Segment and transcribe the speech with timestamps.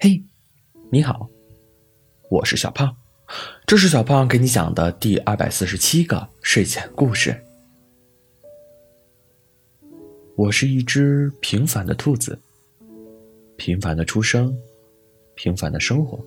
[0.00, 0.22] 嘿，
[0.92, 1.28] 你好，
[2.30, 2.94] 我是小胖，
[3.66, 7.36] 这是小胖给你讲的第二百四十七个睡前故事。
[10.36, 12.38] 我是一只平凡的兔子，
[13.56, 14.56] 平凡的出生，
[15.34, 16.24] 平凡的生活，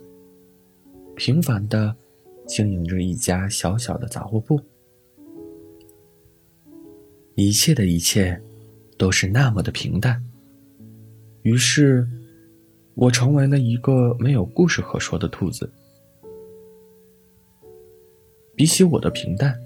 [1.15, 1.95] 平凡的
[2.45, 4.59] 经营着一家小小的杂货铺，
[7.35, 8.38] 一切的一切
[8.97, 10.21] 都是那么的平淡，
[11.43, 12.05] 于是。
[12.95, 15.69] 我成为了一个没有故事可说的兔子。
[18.55, 19.57] 比起我的平淡，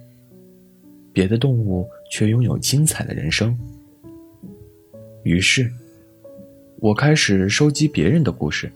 [1.11, 3.57] 别的动物却拥有精彩的人生。
[5.23, 5.69] 于是，
[6.77, 8.71] 我开始收集别人的故事。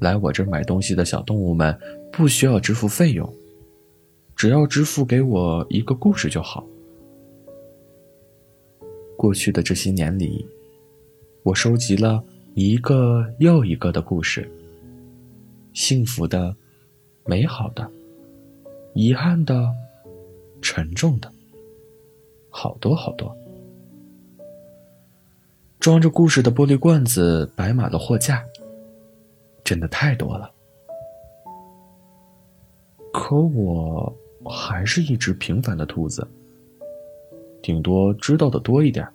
[0.00, 1.78] 来我这买东西的小动物们
[2.10, 3.32] 不需要支付费用，
[4.34, 6.66] 只要支付给我一个故事就好。
[9.16, 10.44] 过去的这些年里，
[11.44, 12.24] 我收集了。
[12.54, 14.50] 一个又一个的故事，
[15.72, 16.54] 幸福的、
[17.24, 17.90] 美好的、
[18.92, 19.72] 遗憾的、
[20.60, 21.32] 沉重的，
[22.50, 23.34] 好多好多。
[25.80, 28.44] 装着故事的玻璃罐子摆满了货架，
[29.64, 30.52] 真的太多了。
[33.14, 36.26] 可我还是一只平凡的兔子，
[37.62, 39.08] 顶多知道的多一点。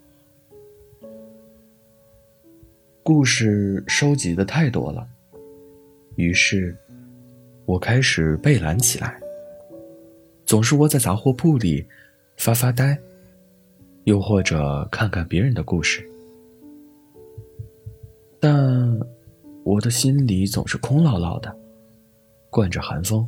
[3.07, 5.07] 故事收集的太多了，
[6.17, 6.75] 于是，
[7.65, 9.17] 我开始背懒起来。
[10.45, 11.87] 总是窝在杂货铺里，
[12.35, 12.99] 发发呆，
[14.03, 16.05] 又或者看看别人的故事。
[18.41, 18.99] 但
[19.63, 21.57] 我的心里总是空落落的，
[22.49, 23.25] 灌着寒风。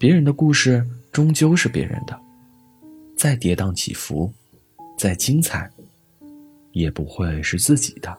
[0.00, 2.20] 别人的故事终究是别人的，
[3.16, 4.32] 再跌宕起伏，
[4.98, 5.70] 再精彩。
[6.72, 8.16] 也不会是自己的。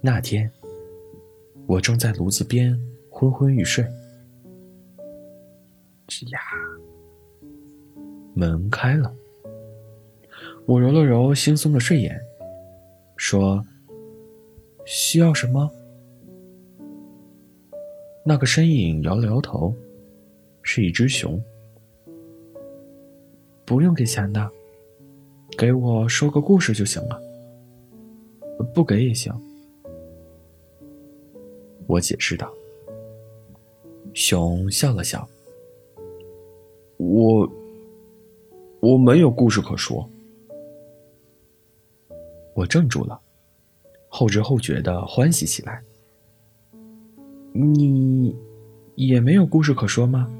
[0.00, 0.50] 那天，
[1.66, 2.78] 我正在炉子边
[3.10, 3.82] 昏昏欲睡，
[6.06, 6.38] 吱呀，
[8.34, 9.14] 门开了。
[10.66, 12.20] 我揉了揉惺忪的睡眼，
[13.16, 13.64] 说
[14.84, 15.70] ：“需要什么？”
[18.26, 19.74] 那个身影摇了摇头，
[20.62, 21.42] 是一只熊。
[23.64, 24.50] 不用给钱的，
[25.56, 27.20] 给我说个故事就行了。
[28.74, 29.32] 不给也行。
[31.86, 32.52] 我解释道。
[34.12, 35.28] 熊笑了笑。
[36.98, 37.50] 我
[38.80, 40.08] 我没有故事可说。
[42.54, 43.20] 我怔住了，
[44.08, 45.82] 后知后觉的欢喜起来。
[47.52, 48.36] 你
[48.94, 50.30] 也没有故事可说吗？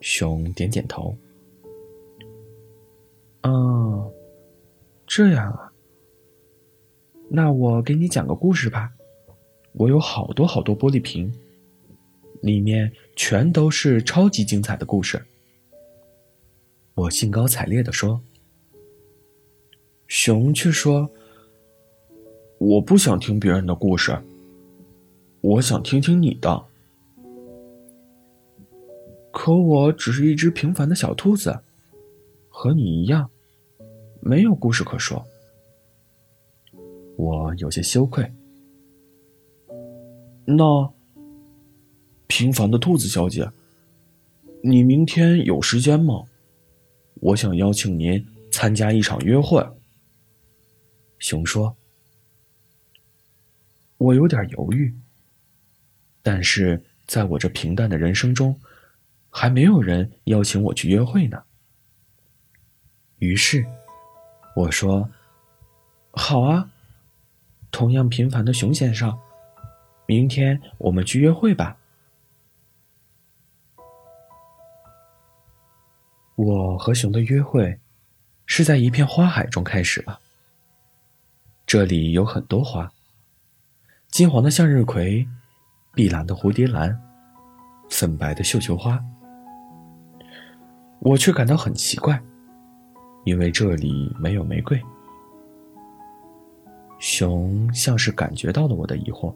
[0.00, 1.14] 熊点点头。
[3.42, 4.12] 哦，
[5.06, 5.72] 这样啊。
[7.30, 8.90] 那我给你讲个故事吧。
[9.72, 11.32] 我有好多好多玻璃瓶，
[12.42, 15.22] 里面全都是超级精彩的故事。
[16.94, 18.20] 我兴高采烈的说。
[20.08, 21.10] 熊却说
[22.58, 24.18] ：“我不想听别人的故事，
[25.42, 26.64] 我想听听你的。
[29.30, 31.60] 可我只是一只平凡的小兔子。”
[32.60, 33.30] 和你一样，
[34.20, 35.24] 没有故事可说。
[37.16, 38.28] 我有些羞愧。
[40.44, 40.92] 那，
[42.26, 43.48] 平凡的兔子小姐，
[44.60, 46.24] 你明天有时间吗？
[47.20, 49.64] 我想邀请您参加一场约会。
[51.20, 51.76] 熊说
[53.98, 54.92] ：“我有点犹豫，
[56.22, 58.60] 但是在我这平淡的人生中，
[59.30, 61.40] 还没有人邀请我去约会呢。”
[63.18, 63.66] 于是，
[64.54, 65.10] 我说
[66.12, 66.70] ：“好啊，
[67.70, 69.18] 同样平凡的熊先生，
[70.06, 71.76] 明天我们去约会吧。”
[76.36, 77.80] 我和熊的约会
[78.46, 80.20] 是在一片花海中开始了。
[81.66, 82.92] 这里有很多花：
[84.08, 85.26] 金黄的向日葵，
[85.94, 86.96] 碧蓝的蝴蝶兰，
[87.90, 89.04] 粉白的绣球花。
[91.00, 92.22] 我却感到很奇怪。
[93.28, 94.82] 因为这里没有玫瑰，
[96.98, 99.34] 熊像是感觉到了我的疑惑。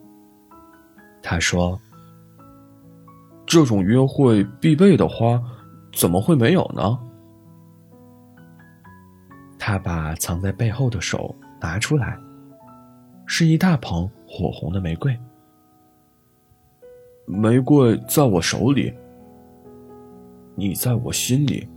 [1.21, 1.79] 他说
[3.45, 5.39] ：“这种约会必备的花，
[5.93, 6.99] 怎么会没有呢？”
[9.59, 12.17] 他把藏在背后的手拿出来，
[13.27, 15.15] 是一大捧火红的玫瑰。
[17.27, 18.91] 玫瑰在我手里，
[20.55, 21.67] 你在我心里。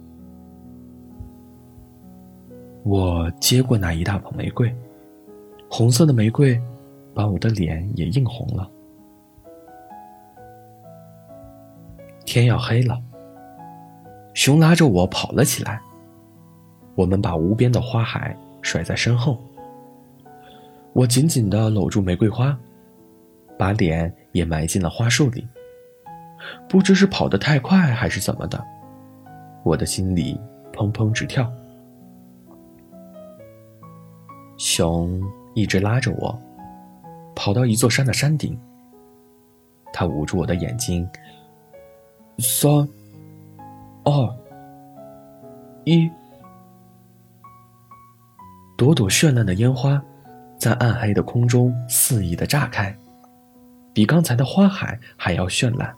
[2.87, 4.73] 我接过那一大捧玫瑰，
[5.69, 6.57] 红色的玫瑰
[7.13, 8.71] 把我的脸也映红了。
[12.25, 13.03] 天要黑了，
[14.35, 15.81] 熊拉着我跑了起来。
[16.95, 19.37] 我们把无边的花海甩在身后，
[20.93, 22.57] 我紧紧地搂住玫瑰花，
[23.59, 25.45] 把脸也埋进了花束里。
[26.69, 28.65] 不知是跑得太快还是怎么的，
[29.65, 30.41] 我的心里
[30.73, 31.53] 砰砰直跳。
[34.57, 35.23] 熊
[35.55, 36.39] 一直拉着我，
[37.35, 38.59] 跑到一座山的山顶。
[39.93, 41.09] 他捂住我的眼睛，
[42.39, 42.71] 三、
[44.05, 44.37] 二、
[45.85, 46.11] 一。
[48.77, 50.03] 朵朵绚烂的烟花，
[50.59, 52.95] 在暗黑的空中肆意的炸开，
[53.95, 55.95] 比刚才的花海还要绚烂。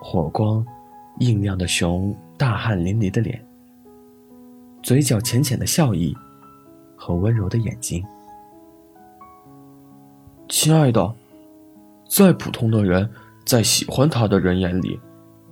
[0.00, 0.66] 火光
[1.20, 3.40] 映亮的熊大汗淋漓的脸，
[4.82, 6.16] 嘴角浅浅的笑意，
[7.00, 8.04] 和温柔的眼睛。
[10.50, 11.14] 亲爱的，
[12.06, 13.10] 再普通的人，
[13.46, 15.00] 在喜欢他的人眼里，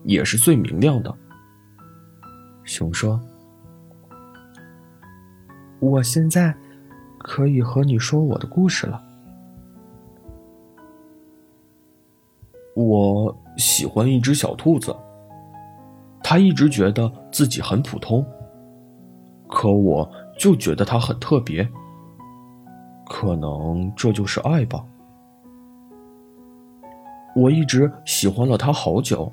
[0.05, 1.15] 也是最明亮的。
[2.65, 3.19] 熊说。
[5.81, 6.55] 我现在
[7.19, 9.03] 可以和你说我的故事了。
[12.75, 14.95] 我喜欢一只小兔子，
[16.23, 18.27] 它一直觉得自己很普通，
[19.49, 21.69] 可我就觉得他很特别。
[23.07, 24.85] 可能这就是爱吧。
[27.35, 29.33] 我一直喜欢了他好久，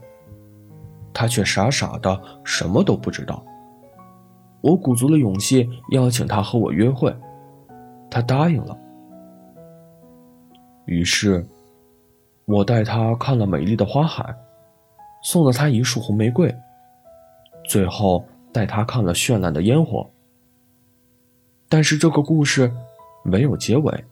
[1.13, 3.43] 他却傻傻的什么都不知道。
[4.61, 7.15] 我鼓足了勇气邀请他和我约会，
[8.09, 8.77] 他答应了。
[10.85, 11.45] 于是，
[12.45, 14.35] 我带他看了美丽的花海，
[15.21, 16.53] 送了他一束红玫瑰，
[17.67, 20.09] 最后带他看了绚烂的烟火。
[21.75, 22.73] 但是这个故事
[23.21, 24.05] 没有结尾。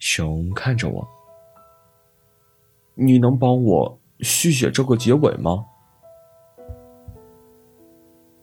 [0.00, 1.08] 熊看着我，
[2.96, 5.64] 你能帮我续写这个结尾吗？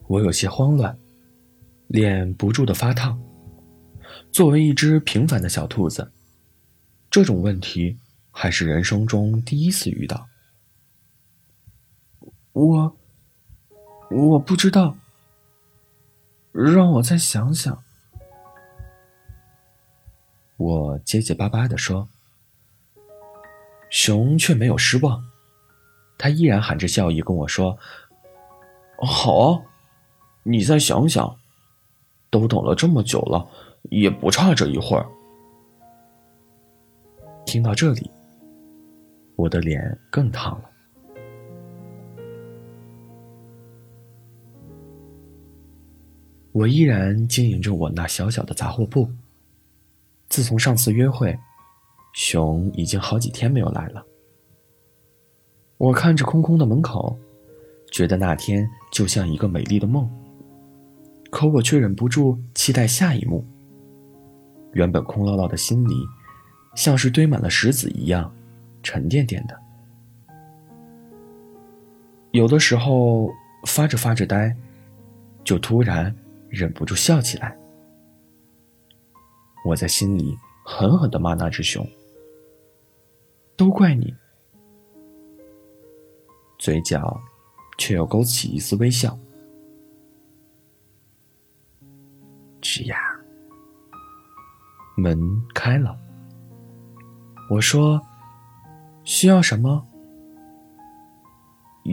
[0.08, 0.98] 我有些慌乱，
[1.88, 3.22] 脸不住的发烫。
[4.32, 6.10] 作为一只平凡的小兔子，
[7.12, 8.00] 这种问题
[8.32, 10.26] 还是人生中第一次遇到。
[12.54, 12.96] 我，
[14.10, 14.96] 我不知道。
[16.54, 17.84] 让我再想想。
[20.58, 22.08] 我结结巴巴的说。
[23.90, 25.24] 熊却没有失望，
[26.18, 27.78] 他依然含着笑意跟我说
[28.98, 29.62] ：“好啊。”
[30.42, 31.38] 你再想想，
[32.32, 33.48] 都等了这么久了，
[33.84, 35.06] 也不差这一会儿。
[37.46, 38.10] 听到这里，
[39.36, 39.80] 我的脸
[40.12, 40.70] 更烫了。
[46.54, 49.10] 我依然经营着我那小小的杂货铺。
[50.30, 51.38] 自从上次约会，
[52.14, 54.06] 熊已经好几天没有来了。
[55.78, 57.18] 我看着空空的门口，
[57.92, 60.10] 觉得那天就像一个美丽的梦。
[61.32, 63.44] 可我却忍不住期待下一幕。
[64.74, 65.96] 原本空落落的心里，
[66.76, 68.32] 像是堆满了石子一样，
[68.84, 69.60] 沉甸甸的。
[72.30, 73.32] 有的时候
[73.66, 74.56] 发着发着呆，
[75.44, 76.16] 就突然
[76.54, 77.58] 忍不住笑起来。
[79.66, 81.84] 我在心里狠狠的骂那只熊
[83.58, 84.14] ：“都怪你！”
[86.60, 87.20] 嘴角
[87.80, 89.18] 却又勾起一丝微笑。
[92.62, 92.98] 吱呀，
[94.96, 95.18] 门
[95.56, 95.98] 开了。
[97.50, 98.00] 我说
[99.04, 99.88] ：“需要什么？”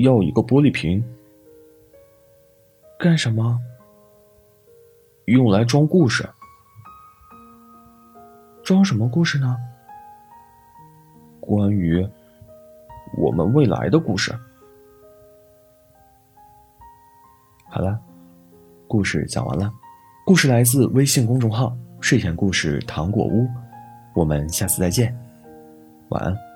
[0.03, 1.03] 要一个玻璃瓶。
[2.99, 3.59] 干什么？
[5.33, 6.29] 用来装故事。
[8.63, 9.57] 装什么故事呢？
[11.41, 12.07] 关于
[13.17, 14.33] 我们未来的故事。
[17.69, 17.99] 好了，
[18.87, 19.73] 故事讲完了。
[20.27, 23.49] 故事来自微信公众号“睡前故事糖果屋”，
[24.15, 25.17] 我们下次再见，
[26.11, 26.50] 晚安。